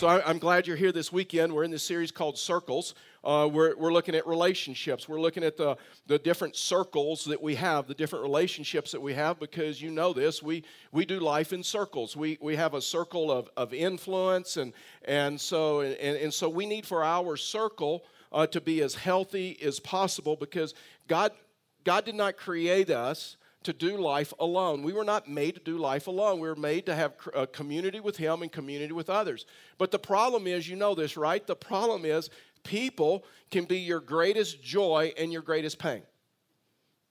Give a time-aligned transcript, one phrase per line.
[0.00, 1.52] So I, am glad you're here this weekend.
[1.52, 2.94] We're in this series called Circles.
[3.22, 5.06] Uh, we're, we're looking at relationships.
[5.06, 5.76] We're looking at the,
[6.06, 10.14] the different circles that we have, the different relationships that we have, because you know
[10.14, 12.16] this, we, we do life in circles.
[12.16, 14.72] We, we have a circle of, of influence, and,
[15.04, 19.58] and, so, and, and so we need for our circle uh, to be as healthy
[19.62, 20.72] as possible because
[21.08, 21.30] God,
[21.84, 24.82] God did not create us to do life alone.
[24.82, 26.40] We were not made to do life alone.
[26.40, 29.46] We were made to have a community with Him and community with others.
[29.78, 31.46] But the problem is, you know this, right?
[31.46, 32.30] The problem is,
[32.64, 36.02] people can be your greatest joy and your greatest pain.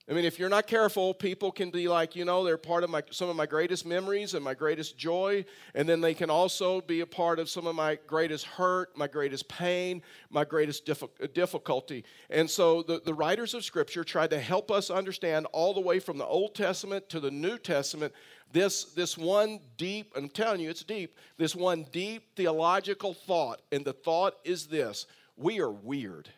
[0.10, 2.90] I mean, if you're not careful, people can be like, you know, they're part of
[2.90, 5.46] my, some of my greatest memories and my greatest joy.
[5.76, 9.08] And then they can also be a part of some of my greatest hurt, my
[9.08, 10.90] greatest pain, my greatest
[11.36, 12.06] difficulty.
[12.32, 16.00] And so the, the writers of Scripture tried to help us understand all the way
[16.00, 18.12] from the Old Testament to the New Testament
[18.52, 23.62] this, this one deep, I'm telling you, it's deep, this one deep theological thought.
[23.72, 25.06] And the thought is this
[25.38, 26.30] we are weird.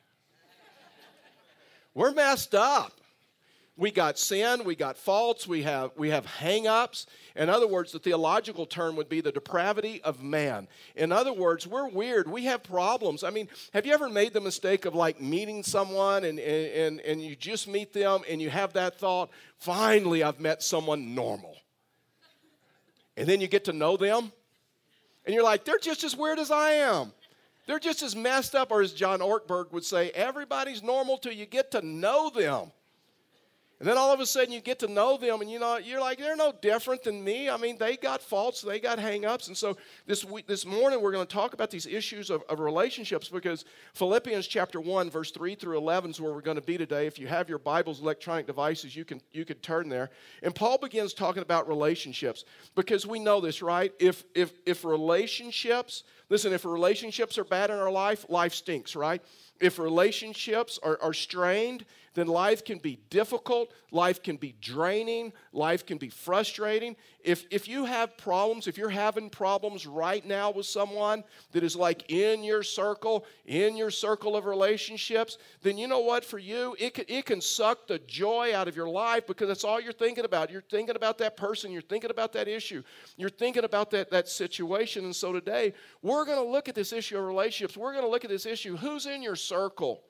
[1.94, 3.01] We're messed up
[3.78, 7.08] we got sin, we got faults, we have we have hang-ups.
[7.36, 10.68] In other words, the theological term would be the depravity of man.
[10.96, 12.30] In other words, we're weird.
[12.30, 13.24] We have problems.
[13.24, 17.22] I mean, have you ever made the mistake of like meeting someone and and, and
[17.22, 21.56] you just meet them and you have that thought, finally I've met someone normal.
[23.18, 24.32] And then you get to know them,
[25.26, 27.12] and you're like, they're just as weird as I am.
[27.68, 31.46] They're just as messed up, or as John Ortberg would say, everybody's normal till you
[31.46, 32.72] get to know them.
[33.82, 36.00] And then all of a sudden you get to know them and you know you're
[36.00, 37.50] like they're no different than me.
[37.50, 39.48] I mean, they got faults, they got hangups.
[39.48, 39.76] And so
[40.06, 43.66] this week, this morning we're going to talk about these issues of, of relationships because
[43.96, 47.08] Philippians chapter 1 verse 3 through 11 is where we're going to be today.
[47.08, 50.12] If you have your Bibles, electronic devices, you can you can turn there.
[50.44, 53.92] And Paul begins talking about relationships because we know this, right?
[54.00, 59.24] If if if relationships, listen, if relationships are bad in our life, life stinks, right?
[59.60, 65.86] If relationships are, are strained, then life can be difficult, life can be draining, life
[65.86, 66.96] can be frustrating.
[67.24, 71.24] If, if you have problems, if you're having problems right now with someone
[71.54, 76.26] that is like in your circle, in your circle of relationships, then you know what?
[76.26, 79.64] For you, it can, it can suck the joy out of your life because that's
[79.64, 80.52] all you're thinking about.
[80.52, 82.84] You're thinking about that person, you're thinking about that issue,
[83.16, 85.06] you're thinking about that, that situation.
[85.06, 87.78] And so today, we're going to look at this issue of relationships.
[87.78, 90.02] We're going to look at this issue who's in your circle?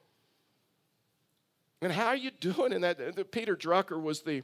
[1.81, 3.31] And how are you doing in that?
[3.31, 4.43] Peter Drucker was the,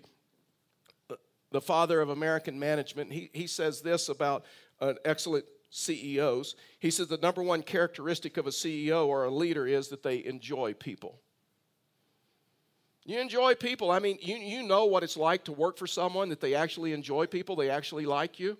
[1.51, 3.11] the father of American management.
[3.11, 4.43] He, he says this about
[4.81, 6.55] uh, excellent CEOs.
[6.79, 10.25] He says the number one characteristic of a CEO or a leader is that they
[10.25, 11.19] enjoy people.
[13.05, 13.91] You enjoy people.
[13.91, 16.91] I mean, you, you know what it's like to work for someone that they actually
[16.91, 18.57] enjoy people, they actually like you.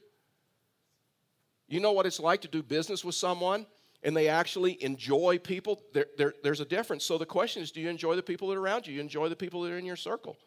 [1.67, 3.65] You know what it's like to do business with someone
[4.03, 7.03] and they actually enjoy people, there, there, there's a difference.
[7.03, 8.94] So the question is do you enjoy the people that are around you?
[8.94, 10.38] You enjoy the people that are in your circle?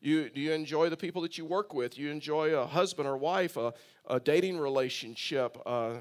[0.00, 1.98] You, do you enjoy the people that you work with?
[1.98, 3.72] You enjoy a husband or wife, a,
[4.08, 6.00] a dating relationship, uh,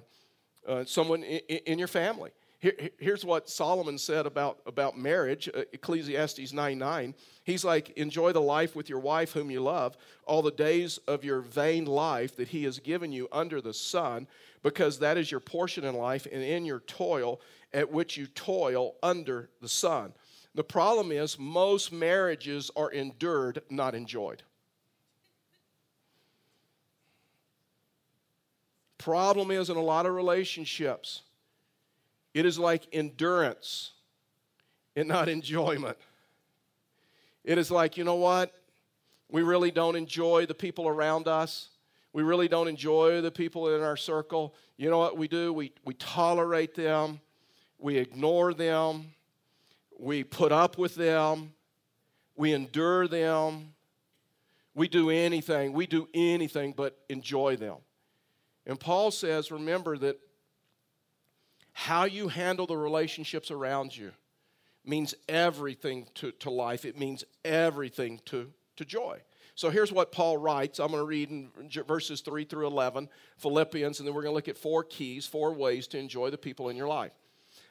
[0.68, 2.32] uh, someone in, in, your family?
[2.60, 7.16] Here, here's what Solomon said about, about marriage, uh, Ecclesiastes 9 9.
[7.44, 9.96] He's like, Enjoy the life with your wife whom you love,
[10.26, 14.28] all the days of your vain life that he has given you under the sun
[14.66, 17.40] because that is your portion in life and in your toil
[17.72, 20.12] at which you toil under the sun.
[20.56, 24.42] The problem is, most marriages are endured, not enjoyed.
[28.98, 31.22] Problem is, in a lot of relationships,
[32.34, 33.92] it is like endurance
[34.96, 35.98] and not enjoyment.
[37.44, 38.52] It is like, you know what?
[39.30, 41.70] We really don't enjoy the people around us.
[42.16, 44.56] We really don't enjoy the people in our circle.
[44.78, 45.52] You know what we do?
[45.52, 47.20] We, we tolerate them,
[47.78, 49.08] we ignore them,
[50.00, 51.52] we put up with them,
[52.38, 53.74] we endure them.
[54.76, 57.76] We do anything, we do anything but enjoy them.
[58.66, 60.18] And Paul says, remember that
[61.74, 64.14] how you handle the relationships around you
[64.86, 69.20] means everything to, to life, it means everything to, to joy.
[69.56, 70.80] So here's what Paul writes.
[70.80, 71.50] I'm going to read in
[71.88, 73.08] verses 3 through 11,
[73.38, 76.38] Philippians, and then we're going to look at four keys, four ways to enjoy the
[76.38, 77.14] people in your life.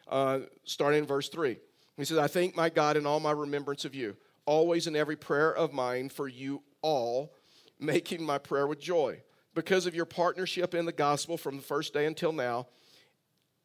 [0.08, 1.58] Uh, starting in verse 3.
[1.98, 4.16] He says, I thank my God in all my remembrance of you,
[4.46, 7.34] always in every prayer of mine for you all,
[7.78, 9.22] making my prayer with joy,
[9.54, 12.66] because of your partnership in the gospel from the first day until now.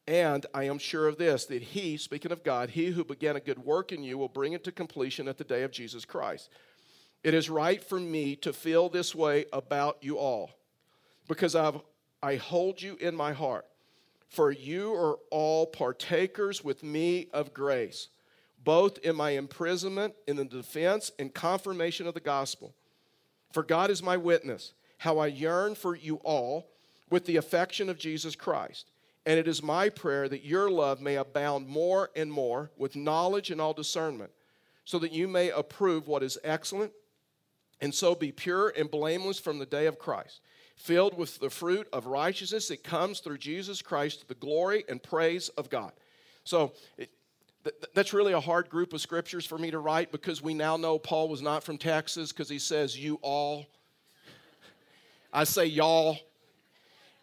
[0.06, 3.40] And I am sure of this, that he, speaking of God, he who began a
[3.40, 6.50] good work in you will bring it to completion at the day of Jesus Christ.
[7.22, 10.50] It is right for me to feel this way about you all
[11.28, 11.80] because I've,
[12.22, 13.66] I hold you in my heart.
[14.28, 18.08] For you are all partakers with me of grace,
[18.62, 22.72] both in my imprisonment, in the defense and confirmation of the gospel.
[23.52, 26.70] For God is my witness, how I yearn for you all
[27.10, 28.92] with the affection of Jesus Christ.
[29.26, 33.50] And it is my prayer that your love may abound more and more with knowledge
[33.50, 34.30] and all discernment,
[34.84, 36.92] so that you may approve what is excellent,
[37.80, 40.40] and so be pure and blameless from the day of Christ,
[40.76, 45.02] filled with the fruit of righteousness that comes through Jesus Christ to the glory and
[45.02, 45.92] praise of God.
[46.44, 47.10] So, it,
[47.94, 50.98] that's really a hard group of scriptures for me to write because we now know
[50.98, 53.66] Paul was not from Texas because he says, You all.
[55.32, 56.18] I say y'all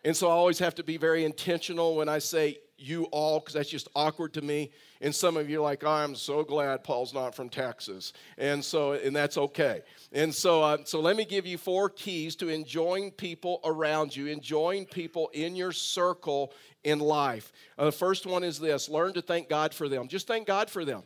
[0.07, 3.55] and so I always have to be very intentional when I say you all, because
[3.55, 4.71] that's just awkward to me.
[5.01, 8.13] And some of you are like, oh, I'm so glad Paul's not from Texas.
[8.37, 9.81] And so, and that's okay.
[10.13, 14.27] And so, uh, so let me give you four keys to enjoying people around you,
[14.27, 16.53] enjoying people in your circle
[16.85, 17.51] in life.
[17.77, 20.07] Uh, the first one is this learn to thank God for them.
[20.07, 21.03] Just thank God for them.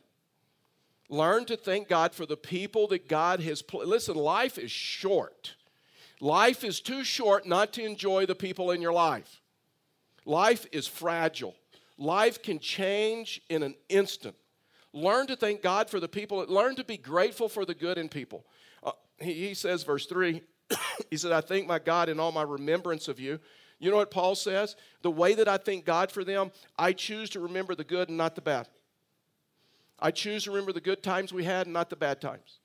[1.10, 3.64] Learn to thank God for the people that God has.
[3.64, 5.56] Pl- Listen, life is short.
[6.22, 9.42] Life is too short not to enjoy the people in your life.
[10.24, 11.56] Life is fragile.
[11.98, 14.36] Life can change in an instant.
[14.94, 16.46] Learn to thank God for the people.
[16.48, 18.46] Learn to be grateful for the good in people.
[18.84, 20.44] Uh, he, he says, verse 3,
[21.10, 23.40] he said, I thank my God in all my remembrance of you.
[23.80, 24.76] You know what Paul says?
[25.02, 28.18] The way that I thank God for them, I choose to remember the good and
[28.18, 28.68] not the bad.
[29.98, 32.61] I choose to remember the good times we had and not the bad times.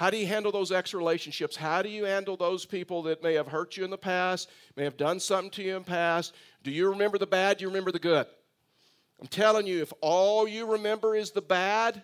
[0.00, 1.54] How do you handle those ex relationships?
[1.54, 4.84] How do you handle those people that may have hurt you in the past, may
[4.84, 6.34] have done something to you in the past?
[6.62, 7.58] Do you remember the bad?
[7.58, 8.26] Do you remember the good?
[9.20, 12.02] I'm telling you, if all you remember is the bad,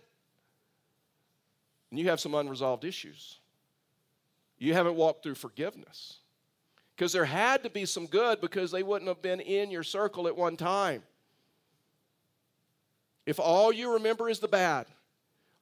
[1.91, 3.39] and you have some unresolved issues.
[4.59, 6.19] You haven't walked through forgiveness.
[6.95, 10.29] Because there had to be some good because they wouldn't have been in your circle
[10.29, 11.03] at one time.
[13.25, 14.87] If all you remember is the bad,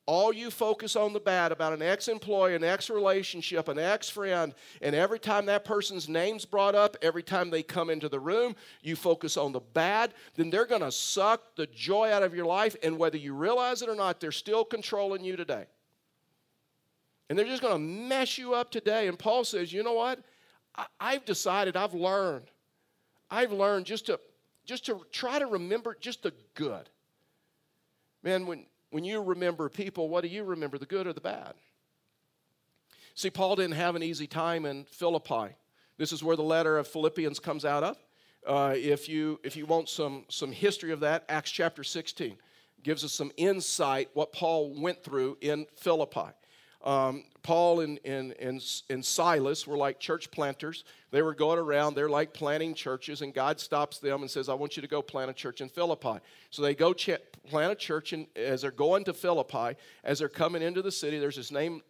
[0.06, 4.10] all you focus on the bad about an ex employee, an ex relationship, an ex
[4.10, 8.20] friend, and every time that person's name's brought up, every time they come into the
[8.20, 12.34] room, you focus on the bad, then they're going to suck the joy out of
[12.34, 12.76] your life.
[12.82, 15.64] And whether you realize it or not, they're still controlling you today.
[17.30, 19.08] And they're just going to mess you up today.
[19.08, 20.20] And Paul says, you know what?
[21.00, 22.46] I, have decided, I've learned.
[23.30, 24.20] I've learned just to
[24.64, 26.88] just to try to remember just the good.
[28.22, 31.54] Man, when when you remember people, what do you remember, the good or the bad?
[33.16, 35.56] See, Paul didn't have an easy time in Philippi.
[35.98, 37.98] This is where the letter of Philippians comes out of.
[38.46, 42.36] Uh, if, you, if you want some, some history of that, Acts chapter 16
[42.84, 46.30] gives us some insight what Paul went through in Philippi.
[46.84, 48.60] Um, Paul and, and, and,
[48.90, 50.82] and Silas were like church planters.
[51.12, 54.54] They were going around, they're like planting churches, and God stops them and says, I
[54.54, 56.18] want you to go plant a church in Philippi.
[56.50, 57.10] So they go ch-
[57.46, 61.18] plant a church, and as they're going to Philippi, as they're coming into the city,
[61.18, 61.82] there's this name,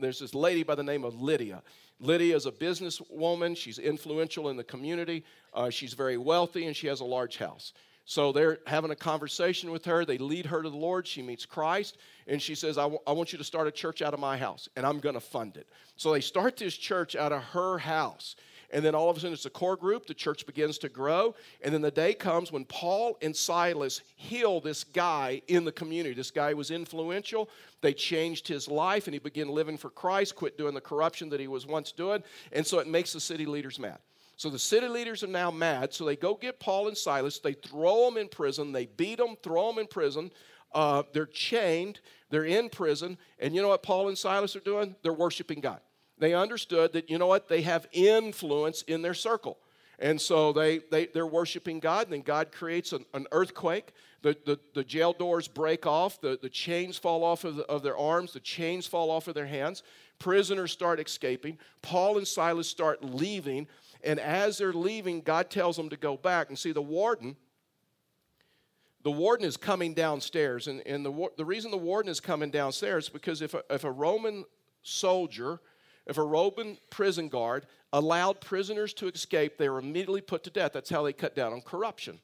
[0.00, 1.62] there's this lady by the name of Lydia.
[2.00, 3.56] Lydia is a businesswoman.
[3.56, 5.24] She's influential in the community.
[5.54, 7.72] Uh, she's very wealthy, and she has a large house.
[8.08, 10.06] So they're having a conversation with her.
[10.06, 11.06] They lead her to the Lord.
[11.06, 14.18] She meets Christ, and she says, I, want you to start a church out of
[14.18, 15.68] my house, and I'm going to fund it.
[15.96, 18.34] So they start this church out of her house.
[18.70, 20.06] And then all of a sudden, it's a core group.
[20.06, 21.34] The church begins to grow.
[21.60, 26.14] And then the day comes when Paul and Silas heal this guy in the community.
[26.14, 27.50] This guy was influential.
[27.82, 31.40] They changed his life, and he began living for Christ, quit doing the corruption that
[31.40, 32.22] he was once doing.
[32.52, 33.98] And so it makes the city leaders mad.
[34.38, 35.92] So the city leaders are now mad.
[35.92, 37.40] So they go get Paul and Silas.
[37.40, 38.70] They throw them in prison.
[38.70, 40.30] They beat them, throw them in prison.
[40.72, 41.98] Uh, they're chained.
[42.30, 43.18] They're in prison.
[43.40, 44.94] And you know what Paul and Silas are doing?
[45.02, 45.80] They're worshiping God.
[46.18, 47.48] They understood that, you know what?
[47.48, 49.58] They have influence in their circle.
[49.98, 53.92] And so they, they, they're worshiping God, and then God creates an, an earthquake.
[54.22, 57.82] The, the, the, jail doors break off, the, the chains fall off of, the, of
[57.82, 59.82] their arms, the chains fall off of their hands.
[60.20, 61.58] Prisoners start escaping.
[61.82, 63.66] Paul and Silas start leaving.
[64.04, 66.48] And as they're leaving, God tells them to go back.
[66.48, 67.36] And see, the warden,
[69.02, 70.68] the warden is coming downstairs.
[70.68, 73.84] And, and the, the reason the warden is coming downstairs is because if a, if
[73.84, 74.44] a Roman
[74.82, 75.60] soldier,
[76.06, 80.72] if a Roman prison guard allowed prisoners to escape, they were immediately put to death.
[80.72, 82.20] That's how they cut down on corruption.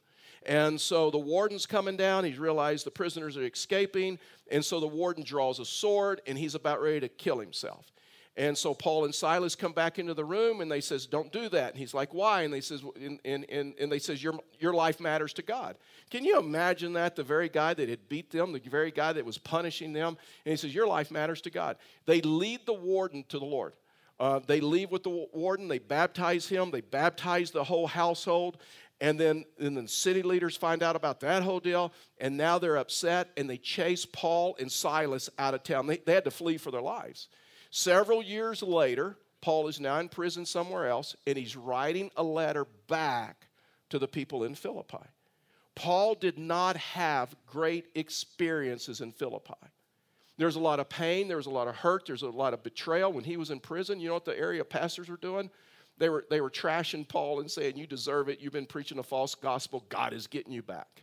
[0.47, 2.25] And so the warden's coming down.
[2.25, 4.19] He's realized the prisoners are escaping.
[4.51, 7.94] And so the warden draws a sword and he's about ready to kill himself.
[8.37, 11.49] And so Paul and Silas come back into the room and they says, "Don't do
[11.51, 14.75] that." And he's like, "Why?" And they says, and, and, and, they says, "Your your
[14.75, 15.77] life matters to God."
[16.11, 17.15] Can you imagine that?
[17.15, 20.51] The very guy that had beat them, the very guy that was punishing them, and
[20.51, 21.77] he says, "Your life matters to God."
[22.07, 23.75] They lead the warden to the Lord.
[24.19, 25.69] Uh, they leave with the warden.
[25.69, 26.71] They baptize him.
[26.71, 28.59] They baptize the whole household.
[29.01, 32.77] And then, and then city leaders find out about that whole deal, and now they're
[32.77, 35.87] upset and they chase Paul and Silas out of town.
[35.87, 37.29] They, they had to flee for their lives.
[37.77, 42.69] Several years later, Paul is now in prison somewhere else, and he's writing a letter
[42.87, 43.49] back
[43.91, 45.05] to the people in Philippi.
[45.75, 49.55] Paul did not have great experiences in Philippi.
[50.39, 52.63] There's a lot of pain, there was a lot of hurt, there's a lot of
[52.63, 53.13] betrayal.
[53.13, 55.51] When he was in prison, you know what the area pastors were doing?
[55.99, 58.39] They were, they were trashing Paul and saying, You deserve it.
[58.39, 59.85] You've been preaching a false gospel.
[59.89, 61.03] God is getting you back.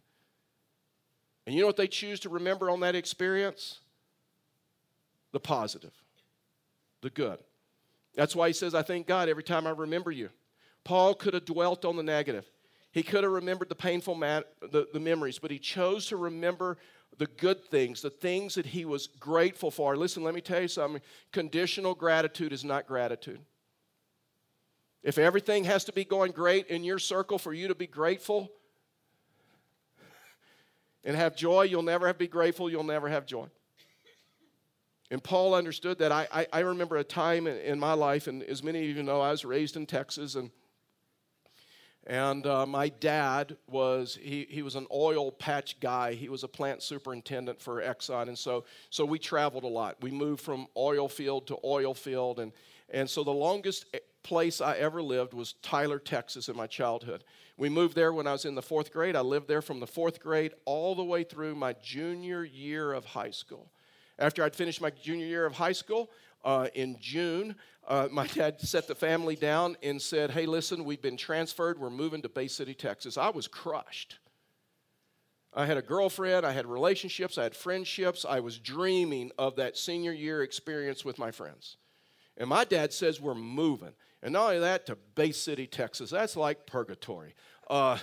[1.46, 3.80] And you know what they choose to remember on that experience?
[5.34, 6.00] The positive,
[7.01, 7.39] the good.
[8.15, 10.29] That's why he says, I thank God every time I remember you.
[10.84, 12.46] Paul could have dwelt on the negative.
[12.91, 16.77] He could have remembered the painful mat, the, the memories, but he chose to remember
[17.17, 19.96] the good things, the things that he was grateful for.
[19.96, 23.39] Listen, let me tell you something conditional gratitude is not gratitude.
[25.03, 28.51] If everything has to be going great in your circle for you to be grateful
[31.03, 33.48] and have joy, you'll never have be grateful, you'll never have joy.
[35.12, 36.13] And Paul understood that.
[36.13, 39.03] I, I, I remember a time in, in, my life, and as many of you
[39.03, 40.50] know, I was raised in Texas, and
[42.08, 46.13] and uh, my dad was he, he was an oil patch guy.
[46.13, 49.98] He was a plant superintendent for Exxon, and so so we traveled a lot.
[50.01, 52.53] We moved from oil field to oil field, and
[52.89, 53.86] and so the longest
[54.24, 57.25] place I ever lived was Tyler, Texas, in my childhood.
[57.58, 59.18] We moved there when I was in the fourth grade.
[59.18, 63.03] I lived there from the fourth grade all the way through my junior year of
[63.03, 63.72] high school.
[64.22, 66.12] After I'd finished my junior year of high school,
[66.46, 67.56] uh, in June,
[67.88, 71.80] uh, my dad set the family down and said, Hey, listen, we've been transferred.
[71.80, 73.18] We're moving to Bay City, Texas.
[73.18, 74.20] I was crushed.
[75.54, 78.25] I had a girlfriend, I had relationships, I had friendships.
[78.28, 81.75] I was dreaming of that senior year experience with my friends.
[82.38, 83.92] And my dad says we're moving.
[84.24, 86.10] And not only that, to Bay City, Texas.
[86.10, 87.34] That's like purgatory.
[87.70, 87.98] Uh,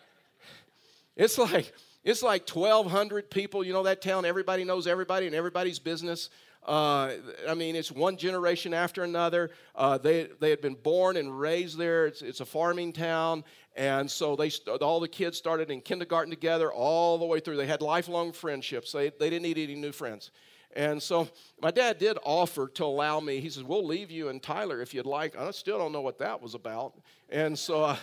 [1.16, 1.72] it's like
[2.04, 3.64] it's like 1,200 people.
[3.64, 4.24] You know that town.
[4.24, 6.28] Everybody knows everybody and everybody's business.
[6.66, 7.12] Uh,
[7.48, 9.50] I mean, it's one generation after another.
[9.74, 12.06] Uh, they, they had been born and raised there.
[12.06, 13.44] It's, it's a farming town.
[13.76, 17.56] And so they, all the kids started in kindergarten together all the way through.
[17.56, 18.92] They had lifelong friendships.
[18.92, 20.30] They, they didn't need any new friends.
[20.76, 21.28] And so
[21.62, 23.40] my dad did offer to allow me.
[23.40, 25.36] He says, We'll leave you in Tyler if you'd like.
[25.36, 26.94] I still don't know what that was about.
[27.30, 27.96] And so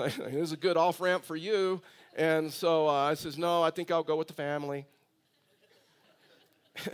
[0.00, 1.80] uh, this is a good off ramp for you.
[2.16, 4.86] And so uh, I says, No, I think I'll go with the family.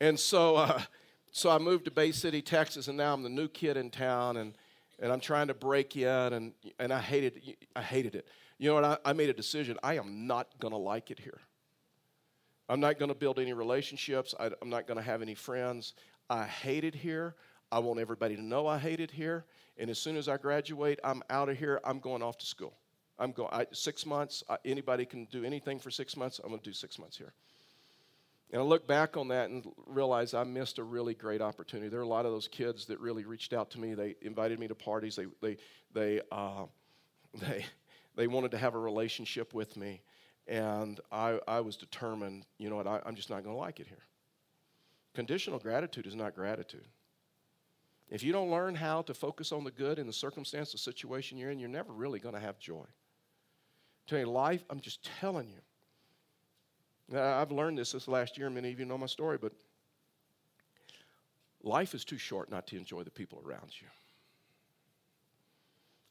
[0.00, 0.80] and so, uh,
[1.32, 4.36] so I moved to Bay City, Texas, and now I'm the new kid in town,
[4.36, 4.54] and,
[5.00, 8.28] and I'm trying to break in, and, and I hated I hated it.
[8.58, 8.84] You know what?
[8.84, 9.76] I, I made a decision.
[9.82, 11.40] I am not going to like it here.
[12.68, 14.34] I'm not going to build any relationships.
[14.38, 15.94] I, I'm not going to have any friends.
[16.30, 17.34] I hate it here.
[17.70, 19.44] I want everybody to know I hate it here.
[19.78, 21.80] And as soon as I graduate, I'm out of here.
[21.84, 22.74] I'm going off to school.
[23.18, 24.42] I'm going I, six months.
[24.48, 26.40] I, anybody can do anything for six months.
[26.42, 27.32] I'm going to do six months here.
[28.52, 31.88] And I look back on that and realize I missed a really great opportunity.
[31.88, 33.94] There are a lot of those kids that really reached out to me.
[33.94, 35.16] They invited me to parties.
[35.16, 35.56] They they
[35.92, 36.66] they uh,
[37.34, 37.64] they
[38.16, 40.02] they wanted to have a relationship with me.
[40.46, 43.80] And I, I was determined, you know what, I, I'm just not going to like
[43.80, 44.02] it here.
[45.14, 46.86] Conditional gratitude is not gratitude.
[48.14, 51.36] If you don't learn how to focus on the good in the circumstance, the situation
[51.36, 52.84] you're in, you're never really going to have joy.
[54.06, 55.58] Tell you, life, I'm just telling you.
[57.08, 59.52] Now, I've learned this this last year, many of you know my story, but
[61.64, 63.88] life is too short not to enjoy the people around you.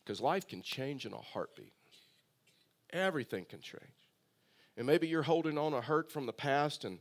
[0.04, 1.72] Because life can change in a heartbeat.
[2.92, 3.82] Everything can change.
[4.76, 7.00] And maybe you're holding on a hurt from the past, and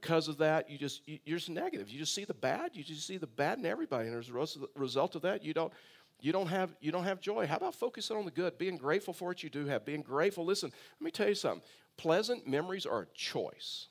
[0.00, 1.88] because of that, you just you're just negative.
[1.88, 2.72] You just see the bad.
[2.74, 5.72] You just see the bad in everybody, and as a result of that, you don't
[6.20, 7.46] you don't have you don't have joy.
[7.46, 10.44] How about focusing on the good, being grateful for what you do have, being grateful.
[10.44, 11.62] Listen, let me tell you something.
[11.96, 13.86] Pleasant memories are a choice.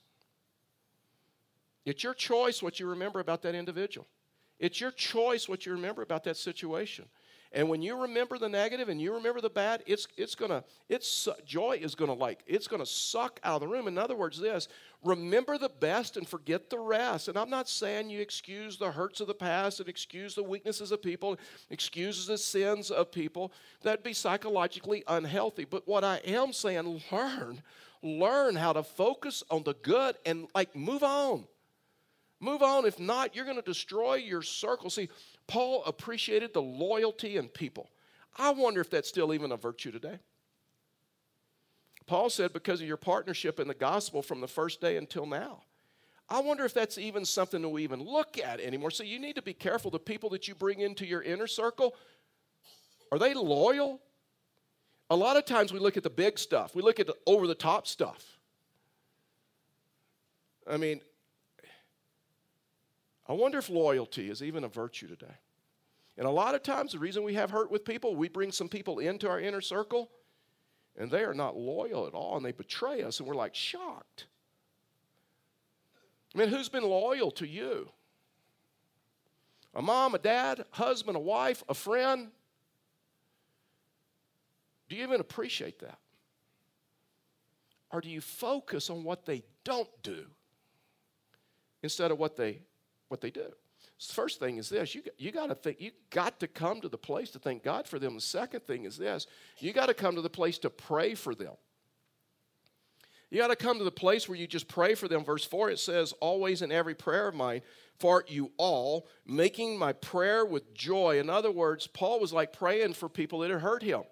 [1.86, 4.06] It's your choice what you remember about that individual.
[4.60, 7.06] It's your choice what you remember about that situation.
[7.56, 11.30] And when you remember the negative and you remember the bad, it's, it's gonna, it's,
[11.46, 13.88] joy is gonna like, it's gonna suck out of the room.
[13.88, 14.68] In other words, this,
[15.06, 17.30] remember the best and forget the rest.
[17.30, 20.92] And I'm not saying you excuse the hurts of the past and excuse the weaknesses
[20.92, 21.38] of people,
[21.70, 23.54] excuse the sins of people.
[23.84, 25.64] That'd be psychologically unhealthy.
[25.64, 27.62] But what I am saying, learn,
[28.04, 31.46] learn how to focus on the good and like move on.
[32.42, 32.86] Move on.
[32.86, 34.90] If not, you're going to destroy your circle.
[34.90, 35.10] See,
[35.48, 37.90] Paul appreciated the loyalty in people.
[38.38, 40.20] I wonder if that's still even a virtue today.
[42.08, 45.64] Paul said, because of your partnership in the gospel from the first day until now,
[46.30, 48.92] I wonder if that's even something that we even look at anymore.
[48.92, 49.92] So you need to be careful.
[49.92, 51.96] The people that you bring into your inner circle,
[53.12, 54.02] are they loyal?
[55.10, 57.46] A lot of times we look at the big stuff, we look at the over
[57.46, 58.40] the top stuff.
[60.68, 61.02] I mean,
[63.28, 65.38] I wonder if loyalty is even a virtue today.
[66.18, 68.70] And a lot of times, the reason we have hurt with people, we bring some
[68.70, 70.10] people into our inner circle,
[70.98, 74.28] and they are not loyal at all, and they betray us, and we're like shocked.
[76.34, 77.90] I mean, who's been loyal to you?
[79.74, 82.30] A mom, a dad, a husband, a wife, a friend?
[84.88, 85.98] Do you even appreciate that?
[87.92, 90.26] Or do you focus on what they don't do
[91.84, 92.62] instead of what they
[93.16, 93.52] what they do?
[93.98, 96.98] First thing is this: you you got to think you got to come to the
[96.98, 98.16] place to thank God for them.
[98.16, 99.26] The second thing is this:
[99.60, 101.54] you got to come to the place to pray for them.
[103.32, 105.24] You got to come to the place where you just pray for them.
[105.24, 107.62] Verse 4 it says, Always in every prayer of mine,
[108.00, 111.20] for you all, making my prayer with joy.
[111.20, 114.04] In other words, Paul was like praying for people that had hurt him.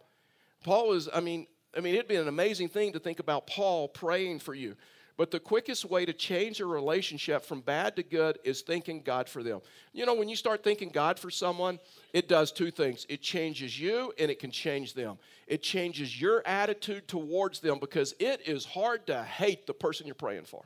[0.63, 3.88] Paul was, I mean, I mean, it'd be an amazing thing to think about Paul
[3.88, 4.75] praying for you.
[5.15, 9.29] But the quickest way to change a relationship from bad to good is thanking God
[9.29, 9.62] for them.
[9.91, 11.79] You know, when you start thanking God for someone,
[12.13, 15.17] it does two things it changes you and it can change them.
[15.45, 20.15] It changes your attitude towards them because it is hard to hate the person you're
[20.15, 20.65] praying for.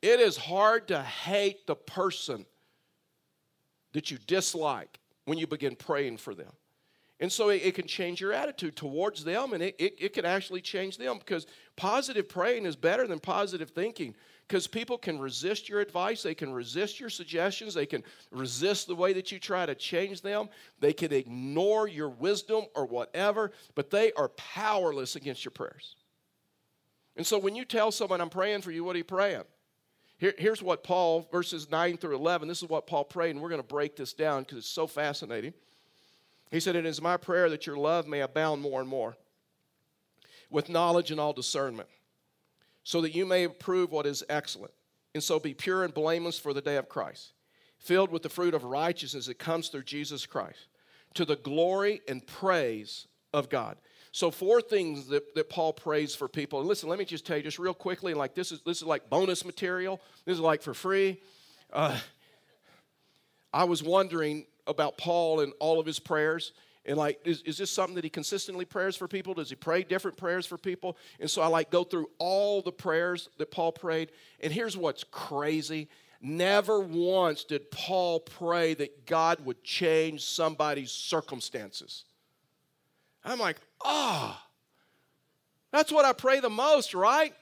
[0.00, 2.46] It is hard to hate the person
[3.94, 6.52] that you dislike when you begin praying for them.
[7.20, 10.24] And so it, it, can change your attitude towards them and it, it, it can
[10.24, 14.14] actually change them because positive praying is better than positive thinking
[14.46, 18.94] because people can resist your advice, they can resist your suggestions, they can resist the
[18.94, 20.48] way that you try to change them,
[20.80, 25.96] they can ignore your wisdom or whatever, but they are powerless against your prayers.
[27.16, 29.42] And so when you tell someone, I'm praying for you, what are you praying?
[30.16, 33.50] Here, here's what Paul, verses 9 through 11, this is what Paul prayed, and we're
[33.50, 35.52] going to break this down because it's so fascinating.
[36.50, 39.16] He said, It is my prayer that your love may abound more and more
[40.50, 41.88] with knowledge and all discernment,
[42.82, 44.72] so that you may approve what is excellent,
[45.14, 47.32] and so be pure and blameless for the day of Christ,
[47.78, 50.68] filled with the fruit of righteousness that comes through Jesus Christ,
[51.14, 53.76] to the glory and praise of God.
[54.10, 56.60] So, four things that, that Paul prays for people.
[56.60, 58.84] And listen, let me just tell you just real quickly, like this is this is
[58.84, 60.00] like bonus material.
[60.24, 61.20] This is like for free.
[61.72, 61.98] Uh,
[63.52, 66.52] I was wondering about Paul and all of his prayers.
[66.84, 69.34] And like, is, is this something that he consistently prays for people?
[69.34, 70.96] Does he pray different prayers for people?
[71.20, 74.10] And so I like go through all the prayers that Paul prayed.
[74.40, 75.88] And here's what's crazy.
[76.20, 82.04] Never once did Paul pray that God would change somebody's circumstances.
[83.24, 84.48] I'm like, ah, oh,
[85.70, 87.34] that's what I pray the most, right?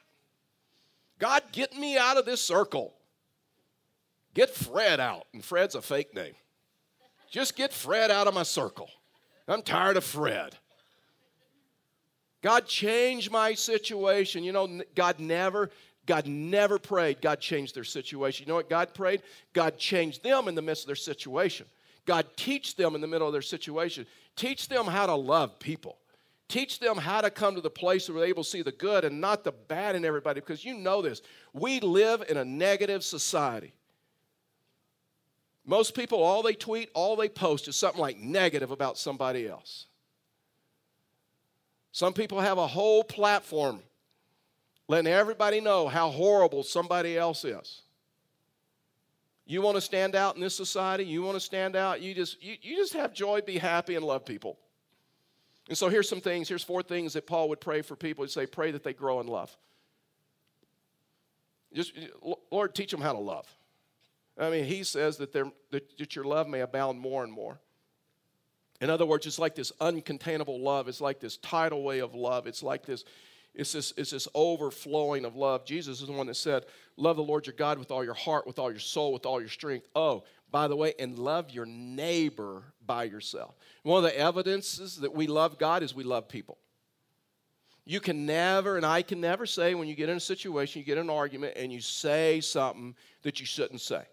[1.19, 2.95] God, get me out of this circle.
[4.35, 5.27] Get Fred out.
[5.33, 6.35] And Fred's a fake name.
[7.31, 8.89] Just get Fred out of my circle.
[9.49, 10.57] I'm tired of Fred.
[12.43, 14.45] God changed my situation.
[14.45, 15.71] You know, God never,
[16.07, 18.47] God never prayed, God changed their situation.
[18.47, 19.23] You know what God prayed?
[19.53, 21.67] God changed them in the midst of their situation.
[22.05, 24.07] God teach them in the middle of their situation.
[24.37, 25.99] Teach them how to love people.
[26.49, 29.05] Teach them how to come to the place where they're able to see the good
[29.05, 31.23] and not the bad in everybody because you know this.
[31.53, 33.73] We live in a negative society.
[35.67, 39.87] Most people, all they tweet, all they post is something like negative about somebody else.
[41.91, 43.81] Some people have a whole platform
[44.87, 47.83] letting everybody know how horrible somebody else is.
[49.45, 51.05] You want to stand out in this society?
[51.05, 52.01] You want to stand out?
[52.01, 54.59] You just you, you just have joy, be happy, and love people.
[55.69, 58.25] And so here's some things, here's four things that Paul would pray for people.
[58.25, 59.57] He'd say, pray that they grow in love.
[61.73, 61.93] Just
[62.51, 63.47] Lord, teach them how to love.
[64.39, 67.59] I mean, he says that, that, that your love may abound more and more.
[68.81, 70.89] In other words, it's like this uncontainable love.
[70.89, 72.47] It's like this tidal wave of love.
[72.47, 73.05] It's like this,
[73.55, 75.65] it's this, it's this overflowing of love.
[75.65, 76.67] Jesus is the one that said,
[76.99, 79.41] Love the Lord your God with all your heart, with all your soul, with all
[79.41, 79.89] your strength.
[79.95, 83.57] Oh, by the way, and love your neighbor by yourself.
[83.83, 86.59] One of the evidences that we love God is we love people.
[87.87, 90.85] You can never, and I can never say when you get in a situation, you
[90.85, 94.05] get in an argument, and you say something that you shouldn't say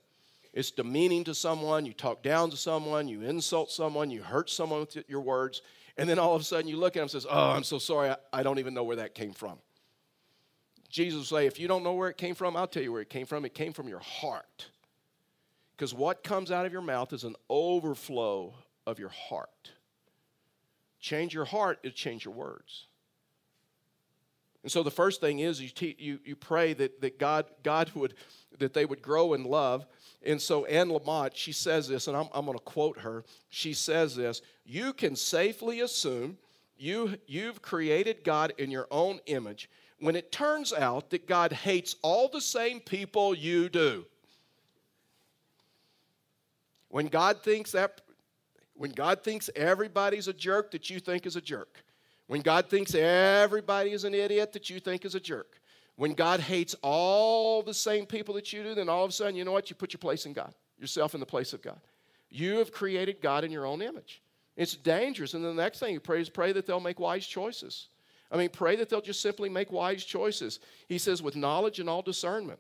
[0.53, 4.81] it's demeaning to someone, you talk down to someone, you insult someone, you hurt someone
[4.81, 5.63] with your words,
[5.97, 7.79] and then all of a sudden you look at them and says, "Oh, I'm so
[7.79, 8.15] sorry.
[8.31, 9.59] I, don't even know where that came from."
[10.89, 13.09] Jesus say, "If you don't know where it came from, I'll tell you where it
[13.09, 13.45] came from.
[13.45, 14.67] It came from your heart."
[15.75, 18.53] Because what comes out of your mouth is an overflow
[18.85, 19.71] of your heart.
[20.99, 22.85] Change your heart, it change your words.
[24.63, 27.91] And so the first thing is you, te- you, you pray that, that God, God
[27.95, 28.15] would,
[28.59, 29.85] that they would grow in love.
[30.25, 33.25] And so Anne Lamott, she says this, and I'm, I'm going to quote her.
[33.49, 36.37] She says this You can safely assume
[36.77, 41.95] you, you've created God in your own image when it turns out that God hates
[42.01, 44.05] all the same people you do.
[46.89, 48.01] When God thinks that
[48.75, 51.83] when God thinks everybody's a jerk that you think is a jerk.
[52.33, 55.61] When God thinks everybody is an idiot that you think is a jerk.
[55.97, 59.35] When God hates all the same people that you do, then all of a sudden,
[59.35, 59.69] you know what?
[59.69, 61.79] You put your place in God, yourself in the place of God.
[62.31, 64.23] You have created God in your own image.
[64.57, 65.35] It's dangerous.
[65.35, 67.89] And the next thing you pray is pray that they'll make wise choices.
[68.31, 70.59] I mean, pray that they'll just simply make wise choices.
[70.87, 72.57] He says, with knowledge and all discernment.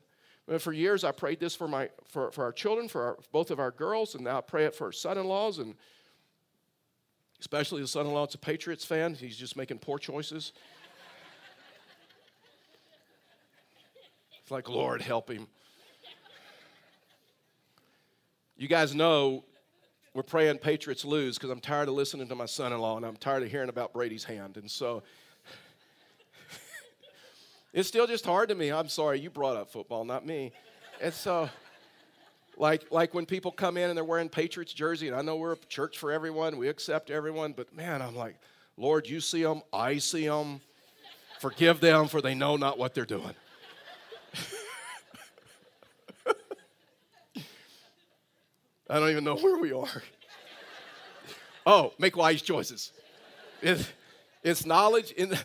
[0.59, 3.59] For years, I prayed this for, my, for, for our children, for our, both of
[3.59, 5.73] our girls, and now I pray it for our son in laws and
[7.43, 9.15] especially the son in law It's a Patriots fan.
[9.15, 10.53] He's just making poor choices.
[14.41, 15.47] it's like, Lord, help him.
[18.55, 19.43] You guys know
[20.13, 23.05] we're praying Patriots lose because I'm tired of listening to my son in law and
[23.05, 24.55] I'm tired of hearing about Brady's hand.
[24.55, 25.03] And so
[27.73, 28.71] it's still just hard to me.
[28.71, 30.53] I'm sorry, you brought up football, not me.
[31.01, 31.49] And so.
[32.57, 35.53] Like, like when people come in and they're wearing Patriots jersey, and I know we're
[35.53, 38.35] a church for everyone, we accept everyone, but man, I'm like,
[38.77, 40.61] Lord, you see them, I see them.
[41.39, 43.25] Forgive them, for they know not what they're doing.
[48.89, 50.03] I don't even know where we are.
[51.65, 52.91] Oh, make wise choices.
[53.61, 53.91] It's,
[54.43, 55.37] it's knowledge, in,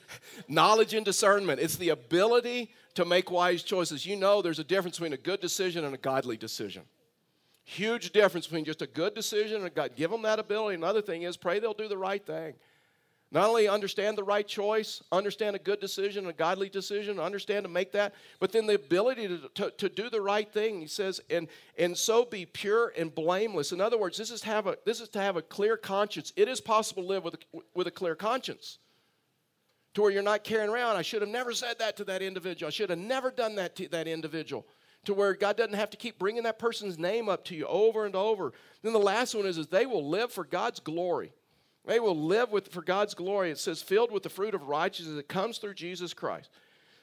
[0.49, 1.61] knowledge and discernment.
[1.61, 4.05] It's the ability to make wise choices.
[4.05, 6.83] You know there's a difference between a good decision and a godly decision.
[7.71, 9.95] Huge difference between just a good decision and God.
[9.95, 10.77] Give them that ability.
[10.77, 12.55] Another thing is pray they'll do the right thing.
[13.31, 17.69] Not only understand the right choice, understand a good decision, a godly decision, understand to
[17.69, 20.81] make that, but then the ability to, to, to, do the right thing.
[20.81, 23.73] He says, and, and so be pure and blameless.
[23.73, 26.33] In other words, this is, to have a, this is to have a clear conscience.
[26.37, 28.79] It is possible to live with a, with a clear conscience
[29.93, 30.97] to where you're not carrying around.
[30.97, 32.69] I should have never said that to that individual.
[32.69, 34.65] I should have never done that to that individual
[35.05, 38.05] to where God doesn't have to keep bringing that person's name up to you over
[38.05, 38.53] and over.
[38.83, 41.33] Then the last one is, is they will live for God's glory.
[41.87, 43.51] They will live with, for God's glory.
[43.51, 46.51] It says, filled with the fruit of righteousness that comes through Jesus Christ.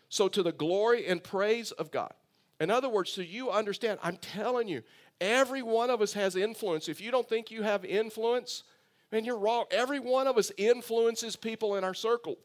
[0.10, 2.14] So, to the glory and praise of God.
[2.60, 4.84] In other words, so you understand, I'm telling you,
[5.20, 6.88] every one of us has influence.
[6.88, 8.64] If you don't think you have influence,
[9.10, 9.66] then you're wrong.
[9.72, 12.38] Every one of us influences people in our circle.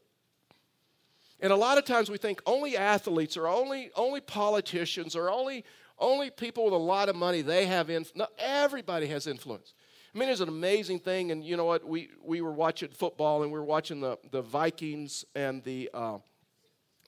[1.41, 5.65] And a lot of times we think only athletes or only, only politicians or only,
[5.97, 8.15] only people with a lot of money, they have influence.
[8.15, 9.73] No, everybody has influence.
[10.13, 11.31] I mean, it's an amazing thing.
[11.31, 11.87] And you know what?
[11.87, 16.17] We, we were watching football and we were watching the, the Vikings and the, uh,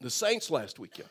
[0.01, 1.09] the Saints last weekend.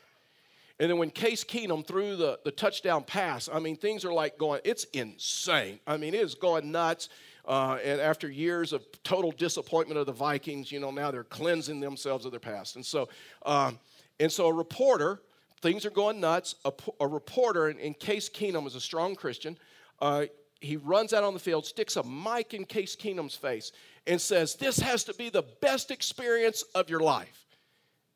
[0.80, 4.36] And then when Case Keenum threw the, the touchdown pass, I mean, things are like
[4.36, 5.78] going, it's insane.
[5.86, 7.08] I mean, it is going nuts.
[7.44, 11.80] Uh, and after years of total disappointment of the Vikings, you know, now they're cleansing
[11.80, 12.76] themselves of their past.
[12.76, 13.08] And so,
[13.44, 13.78] um,
[14.20, 15.20] and so a reporter,
[15.60, 16.54] things are going nuts.
[16.64, 19.58] A, a reporter, in, in, Case Keenum is a strong Christian.
[20.00, 20.26] Uh,
[20.60, 23.72] he runs out on the field, sticks a mic in Case Keenum's face,
[24.06, 27.46] and says, This has to be the best experience of your life.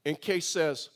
[0.05, 0.91] And Case says,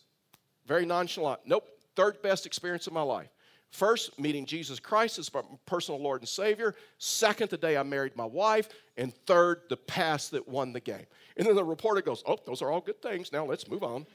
[0.66, 1.66] very nonchalant, Nope,
[1.96, 3.28] third best experience of my life.
[3.70, 6.74] First, meeting Jesus Christ as my personal Lord and Savior.
[6.98, 8.68] Second, the day I married my wife.
[8.96, 11.06] And third, the pass that won the game.
[11.36, 13.32] And then the reporter goes, Oh, those are all good things.
[13.32, 14.06] Now let's move on.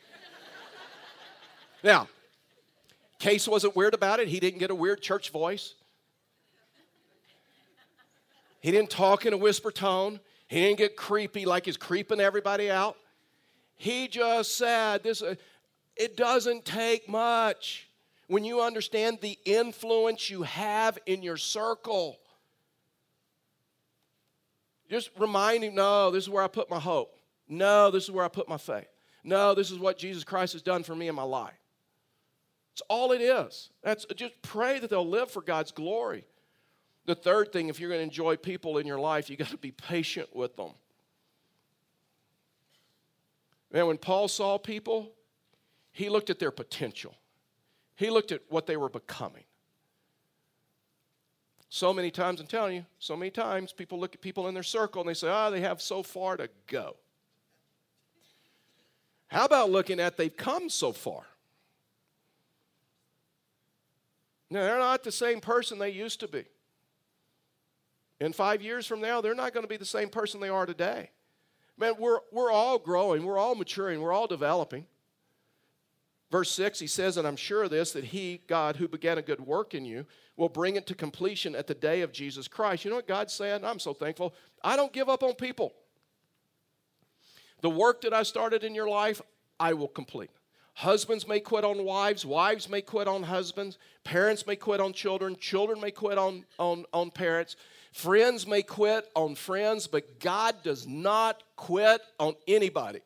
[1.83, 2.09] now,
[3.19, 4.27] Case wasn't weird about it.
[4.27, 5.75] He didn't get a weird church voice.
[8.59, 10.19] He didn't talk in a whisper tone.
[10.47, 12.97] He didn't get creepy like he's creeping everybody out.
[13.77, 15.21] He just said, "This.
[15.21, 15.35] Uh,
[15.95, 17.84] it doesn't take much."
[18.27, 22.17] When you understand the influence you have in your circle.
[24.89, 27.15] Just remind him, no, this is where I put my hope.
[27.47, 28.87] No, this is where I put my faith.
[29.23, 31.53] No, this is what Jesus Christ has done for me in my life.
[32.73, 33.69] It's all it is.
[33.83, 36.25] That's just pray that they'll live for God's glory.
[37.05, 39.57] The third thing, if you're going to enjoy people in your life, you got to
[39.57, 40.71] be patient with them.
[43.71, 45.11] Man, when Paul saw people,
[45.91, 47.15] he looked at their potential.
[47.95, 49.43] He looked at what they were becoming.
[51.69, 54.63] So many times, I'm telling you, so many times people look at people in their
[54.63, 56.95] circle and they say, ah, oh, they have so far to go.
[59.27, 61.23] How about looking at they've come so far?
[64.49, 66.45] Now, they're not the same person they used to be.
[68.21, 70.65] In five years from now, they're not going to be the same person they are
[70.65, 71.09] today.
[71.77, 74.85] Man, we're, we're all growing, we're all maturing, we're all developing.
[76.31, 79.21] Verse 6, he says, And I'm sure of this, that he, God, who began a
[79.21, 80.05] good work in you,
[80.37, 82.83] will bring it to completion at the day of Jesus Christ.
[82.83, 83.63] You know what God's saying?
[83.63, 84.33] I'm so thankful.
[84.63, 85.73] I don't give up on people.
[87.61, 89.21] The work that I started in your life,
[89.59, 90.29] I will complete.
[90.73, 95.37] Husbands may quit on wives, wives may quit on husbands, parents may quit on children,
[95.37, 97.55] children may quit on, on, on parents,
[97.93, 102.99] friends may quit on friends, but God does not quit on anybody.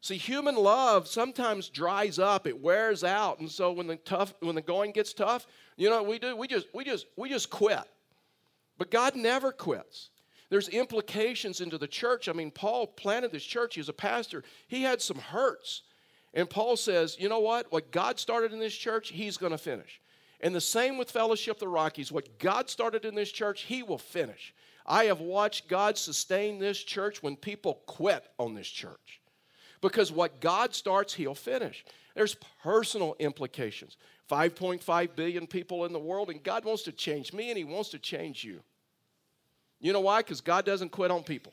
[0.00, 4.54] See, human love sometimes dries up, it wears out, and so when the tough when
[4.54, 6.36] the going gets tough, you know what we do?
[6.36, 7.82] We just we just we just quit.
[8.78, 10.10] But God never quits.
[10.50, 12.28] There's implications into the church.
[12.28, 14.44] I mean, Paul planted this church, he was a pastor.
[14.68, 15.82] He had some hurts.
[16.32, 17.70] And Paul says, you know what?
[17.72, 20.00] What God started in this church, he's going to finish.
[20.40, 22.12] And the same with Fellowship the Rockies.
[22.12, 24.54] What God started in this church, he will finish.
[24.86, 29.20] I have watched God sustain this church when people quit on this church.
[29.80, 31.84] Because what God starts, He'll finish.
[32.14, 33.96] There's personal implications.
[34.30, 37.90] 5.5 billion people in the world, and God wants to change me and He wants
[37.90, 38.60] to change you.
[39.80, 40.20] You know why?
[40.20, 41.52] Because God doesn't quit on people.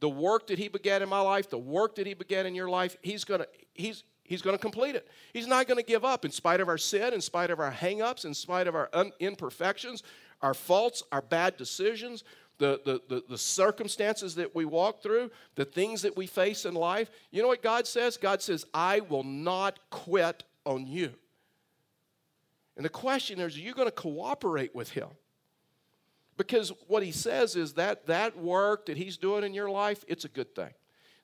[0.00, 2.68] The work that He began in my life, the work that He began in your
[2.68, 5.06] life, He's gonna, He's, He's going to complete it.
[5.32, 7.72] He's not going to give up in spite of our sin, in spite of our
[7.72, 10.02] hangups, in spite of our un- imperfections,
[10.42, 12.24] our faults, our bad decisions,
[12.58, 16.74] the, the, the, the, circumstances that we walk through, the things that we face in
[16.74, 17.10] life.
[17.30, 18.16] You know what God says?
[18.16, 21.14] God says, I will not quit on you.
[22.76, 25.08] And the question is, are you going to cooperate with Him?
[26.36, 30.24] Because what He says is that that work that He's doing in your life, it's
[30.24, 30.70] a good thing.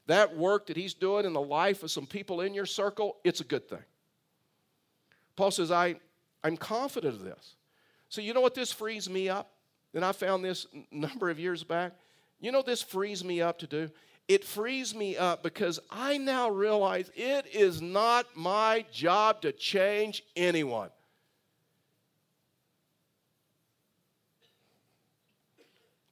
[0.06, 3.40] That work that He's doing in the life of some people in your circle, it's
[3.40, 3.84] a good thing.
[5.36, 5.96] Paul says, I,
[6.42, 7.56] I'm confident of this.
[8.08, 9.53] So, you know what this frees me up?
[9.94, 11.92] And I found this number of years back.
[12.40, 13.90] You know, this frees me up to do?
[14.26, 20.22] It frees me up because I now realize it is not my job to change
[20.34, 20.90] anyone.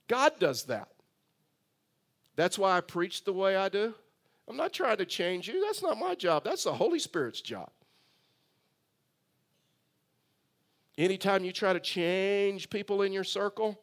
[0.09, 0.89] God does that.
[2.37, 3.95] That's why I preach the way I do.
[4.49, 5.65] I'm not trying to change you.
[5.65, 6.45] That's not my job.
[6.45, 7.71] That's the Holy Spirit's job.
[11.03, 13.77] Anytime you try to change people in your circle,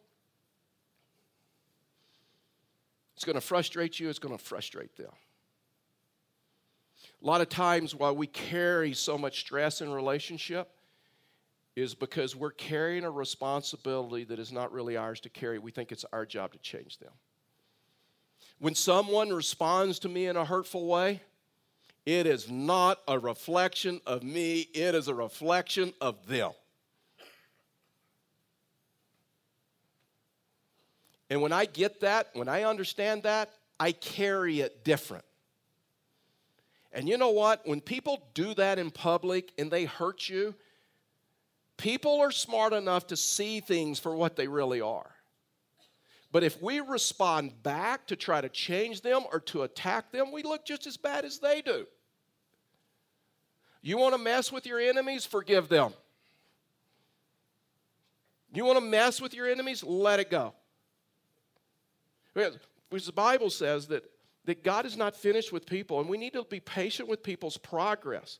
[3.13, 5.11] it's going to frustrate you, it's going to frustrate them.
[7.21, 10.71] A lot of times, why we carry so much stress in relationship
[11.75, 15.59] is because we're carrying a responsibility that is not really ours to carry.
[15.59, 17.11] We think it's our job to change them.
[18.59, 21.19] When someone responds to me in a hurtful way,
[22.05, 26.51] it is not a reflection of me, it is a reflection of them.
[31.29, 35.23] And when I get that, when I understand that, I carry it different.
[36.91, 37.67] And you know what?
[37.67, 40.55] When people do that in public and they hurt you,
[41.77, 45.11] people are smart enough to see things for what they really are.
[46.31, 50.43] But if we respond back to try to change them or to attack them, we
[50.43, 51.87] look just as bad as they do.
[53.81, 55.25] You want to mess with your enemies?
[55.25, 55.93] Forgive them.
[58.53, 59.83] You want to mess with your enemies?
[59.83, 60.53] Let it go.
[62.33, 64.03] Because the Bible says that,
[64.45, 67.57] that God is not finished with people, and we need to be patient with people's
[67.57, 68.39] progress.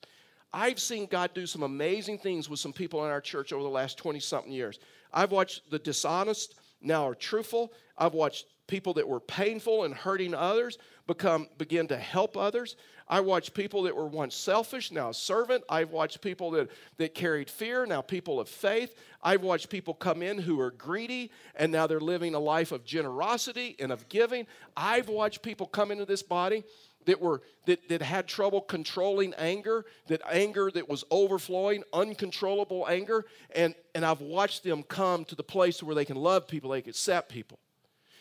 [0.51, 3.69] I've seen God do some amazing things with some people in our church over the
[3.69, 4.79] last 20 something years.
[5.13, 7.73] I've watched the dishonest now are truthful.
[7.97, 12.75] I've watched people that were painful and hurting others become begin to help others.
[13.09, 15.63] I watched people that were once selfish, now servant.
[15.67, 18.95] I've watched people that, that carried fear, now people of faith.
[19.23, 22.85] I've watched people come in who are greedy, and now they're living a life of
[22.85, 24.45] generosity and of giving.
[24.77, 26.63] I've watched people come into this body
[27.05, 33.25] that were that, that had trouble controlling anger that anger that was overflowing uncontrollable anger
[33.55, 36.81] and and i've watched them come to the place where they can love people they
[36.81, 37.57] can accept people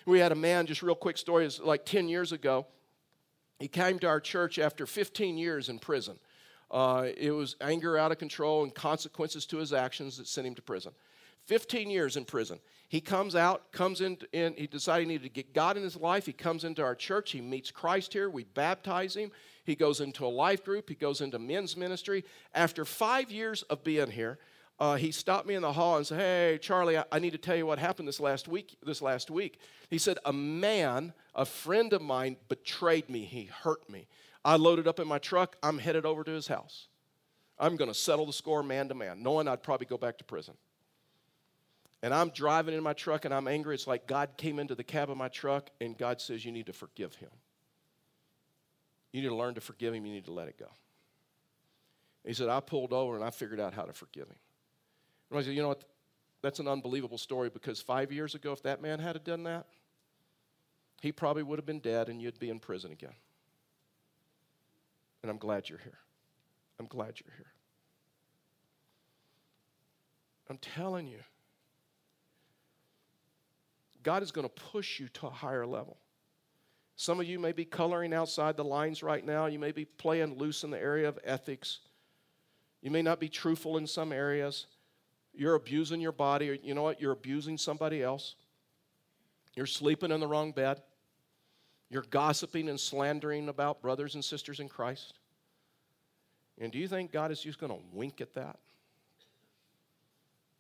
[0.07, 2.67] we had a man just real quick story is like 10 years ago
[3.59, 6.19] he came to our church after 15 years in prison.
[6.71, 10.55] Uh, it was anger out of control and consequences to his actions that sent him
[10.55, 10.93] to prison.
[11.47, 12.59] 15 years in prison.
[12.89, 15.97] He comes out, comes in, in, he decided he needed to get God in his
[15.97, 16.27] life.
[16.27, 17.33] He comes into our church.
[17.33, 18.29] He meets Christ here.
[18.29, 19.31] We baptize him.
[19.65, 20.89] He goes into a life group.
[20.89, 22.25] He goes into men's ministry.
[22.55, 24.39] After five years of being here,
[24.81, 27.39] uh, he stopped me in the hall and said, "Hey, Charlie, I, I, need to
[27.39, 28.77] tell you what happened this last week.
[28.85, 29.59] This last week,
[29.91, 33.25] he said a man, a friend of mine, betrayed me.
[33.25, 34.07] He hurt me.
[34.45, 35.57] I loaded up in my truck.
[35.63, 36.87] I'm headed over to his house.
[37.59, 40.25] I'm going to settle the score man to man, knowing I'd probably go back to
[40.25, 40.55] prison.
[42.05, 43.75] And I'm driving in my truck and I'm angry.
[43.75, 46.67] It's like God came into the cab of my truck and God says, "You need
[46.67, 47.31] to forgive him.
[49.13, 50.07] You need to learn to forgive him.
[50.07, 50.69] You need to let it go."
[52.25, 54.37] He said, I pulled over and I figured out how to forgive him.
[55.31, 55.85] And I said, You know what?
[56.43, 59.67] That's an unbelievable story because five years ago, if that man had done that,
[61.01, 63.15] he probably would have been dead and you'd be in prison again.
[65.23, 65.99] And I'm glad you're here.
[66.79, 67.53] I'm glad you're here.
[70.49, 71.19] I'm telling you,
[74.03, 75.99] God is going to push you to a higher level.
[76.97, 79.47] Some of you may be coloring outside the lines right now.
[79.47, 81.81] You may be playing loose in the area of ethics.
[82.81, 84.67] You may not be truthful in some areas.
[85.39, 87.01] You're abusing your body, or you know what?
[87.01, 88.35] You're abusing somebody else.
[89.55, 90.83] You're sleeping in the wrong bed.
[91.91, 95.15] You're gossiping and slandering about brothers and sisters in Christ.
[96.61, 98.59] And do you think God is just going to wink at that?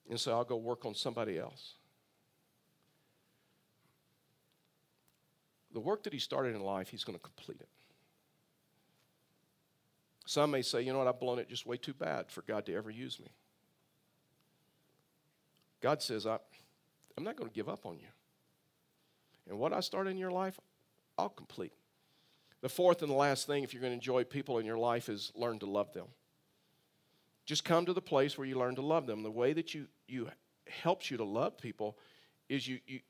[0.09, 1.75] And say, I'll go work on somebody else.
[5.75, 7.69] The work that he started in life, he's going to complete it.
[10.25, 12.65] Some may say, you know what, I've blown it just way too bad for God
[12.67, 13.33] to ever use me.
[15.81, 16.39] God says, I,
[17.17, 18.07] I'm not going to give up on you.
[19.49, 20.59] And what I started in your life,
[21.17, 21.73] I'll complete.
[22.61, 25.09] The fourth and the last thing, if you're going to enjoy people in your life,
[25.09, 26.07] is learn to love them.
[27.47, 29.23] Just come to the place where you learn to love them.
[29.23, 30.29] The way that you, you
[30.83, 31.97] helps you to love people
[32.49, 33.01] is you, you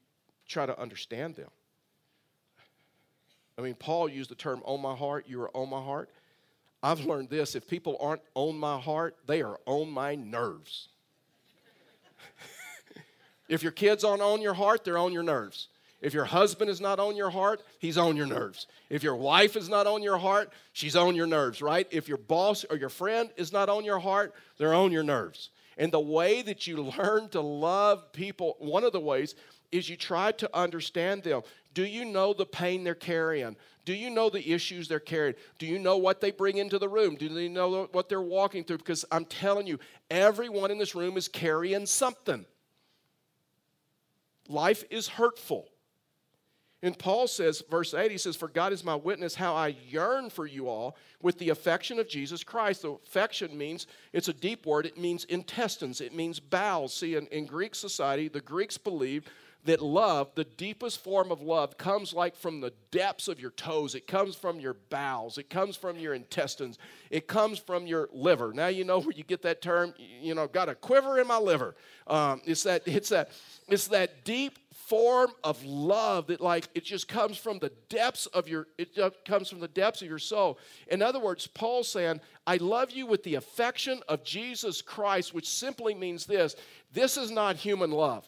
[0.46, 1.50] try to understand them.
[3.58, 6.10] I mean, Paul used the term on my heart, you are on my heart.
[6.80, 10.88] I've learned this if people aren't on my heart, they are on my nerves.
[13.48, 15.68] if your kids aren't on your heart, they're on your nerves.
[16.00, 18.68] If your husband is not on your heart, he's on your nerves.
[18.88, 21.88] If your wife is not on your heart, she's on your nerves, right?
[21.90, 25.50] If your boss or your friend is not on your heart, they're on your nerves.
[25.76, 29.34] And the way that you learn to love people, one of the ways
[29.72, 31.42] is you try to understand them.
[31.74, 33.56] Do you know the pain they're carrying?
[33.84, 35.34] Do you know the issues they're carrying?
[35.58, 37.16] Do you know what they bring into the room?
[37.16, 38.78] Do they know what they're walking through?
[38.78, 39.78] Because I'm telling you,
[40.10, 42.44] everyone in this room is carrying something.
[44.48, 45.68] Life is hurtful.
[46.80, 50.30] And Paul says, verse 8, he says, For God is my witness how I yearn
[50.30, 52.82] for you all with the affection of Jesus Christ.
[52.82, 56.94] The affection means, it's a deep word, it means intestines, it means bowels.
[56.94, 59.28] See, in, in Greek society, the Greeks believed
[59.64, 63.94] that love, the deepest form of love, comes like from the depths of your toes.
[63.94, 65.36] It comes from your bowels.
[65.36, 66.78] It comes from your intestines.
[67.10, 68.52] It comes from your liver.
[68.54, 69.94] Now you know where you get that term.
[69.98, 71.74] You know, got a quiver in my liver.
[72.06, 72.82] Um, it's that.
[72.86, 73.30] It's that.
[73.68, 78.48] It's that deep form of love that like it just comes from the depths of
[78.48, 82.56] your it comes from the depths of your soul in other words paul's saying i
[82.56, 86.56] love you with the affection of jesus christ which simply means this
[86.90, 88.26] this is not human love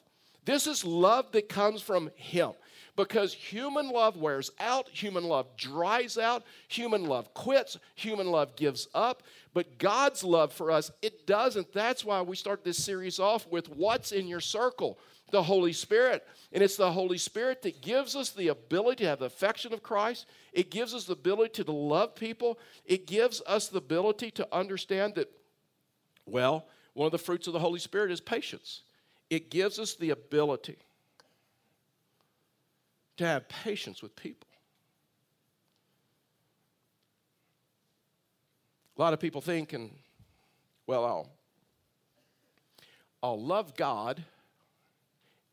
[0.50, 2.52] this is love that comes from him
[2.96, 8.88] because human love wears out, human love dries out, human love quits, human love gives
[8.94, 9.22] up.
[9.54, 11.72] But God's love for us, it doesn't.
[11.72, 14.98] That's why we start this series off with what's in your circle?
[15.30, 16.26] the Holy Spirit.
[16.52, 19.82] And it's the Holy Spirit that gives us the ability to have the affection of
[19.82, 20.26] Christ.
[20.52, 22.58] It gives us the ability to love people.
[22.84, 25.30] It gives us the ability to understand that,
[26.26, 28.82] well, one of the fruits of the Holy Spirit is patience.
[29.30, 30.76] It gives us the ability
[33.16, 34.48] to have patience with people.
[38.98, 39.90] A lot of people think, and
[40.86, 41.30] well, I'll,
[43.22, 44.22] I'll love God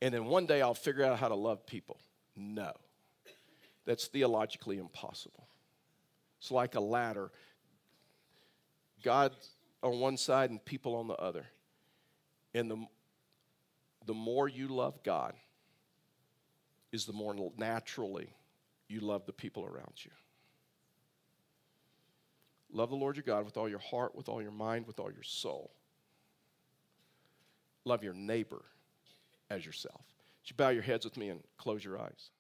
[0.01, 1.97] and then one day I'll figure out how to love people.
[2.36, 2.71] No,
[3.86, 5.47] that's theologically impossible.
[6.39, 7.32] It's like a ladder
[9.03, 9.34] God
[9.82, 11.45] on one side and people on the other.
[12.53, 12.86] And the,
[14.08, 15.34] the more you love God,
[16.91, 18.30] is the more naturally
[18.88, 20.12] you love the people around you.
[22.72, 25.12] Love the Lord your God with all your heart, with all your mind, with all
[25.12, 25.72] your soul.
[27.86, 28.64] Love your neighbor
[29.49, 30.01] as yourself.
[30.41, 32.32] Would you bow your heads with me and close your eyes?